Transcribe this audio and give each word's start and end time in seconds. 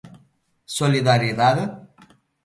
¿Solidariedade? 0.77 1.63